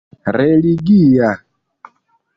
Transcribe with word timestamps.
religia 0.35 1.29